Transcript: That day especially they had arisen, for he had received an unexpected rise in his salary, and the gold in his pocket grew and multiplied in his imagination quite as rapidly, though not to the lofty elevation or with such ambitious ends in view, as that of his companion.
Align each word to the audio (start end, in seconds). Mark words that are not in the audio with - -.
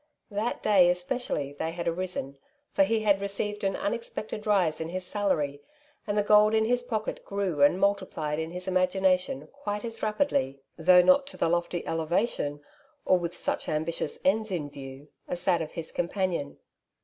That 0.31 0.63
day 0.63 0.89
especially 0.89 1.53
they 1.53 1.73
had 1.73 1.87
arisen, 1.87 2.39
for 2.73 2.81
he 2.83 3.01
had 3.01 3.21
received 3.21 3.63
an 3.63 3.75
unexpected 3.75 4.47
rise 4.47 4.81
in 4.81 4.89
his 4.89 5.05
salary, 5.05 5.61
and 6.07 6.17
the 6.17 6.23
gold 6.23 6.55
in 6.55 6.65
his 6.65 6.81
pocket 6.81 7.23
grew 7.23 7.61
and 7.61 7.79
multiplied 7.79 8.39
in 8.39 8.49
his 8.49 8.67
imagination 8.67 9.47
quite 9.53 9.85
as 9.85 10.01
rapidly, 10.01 10.59
though 10.75 11.03
not 11.03 11.27
to 11.27 11.37
the 11.37 11.47
lofty 11.49 11.85
elevation 11.85 12.63
or 13.05 13.19
with 13.19 13.37
such 13.37 13.69
ambitious 13.69 14.17
ends 14.25 14.49
in 14.49 14.71
view, 14.71 15.09
as 15.27 15.43
that 15.43 15.61
of 15.61 15.73
his 15.73 15.91
companion. 15.91 16.57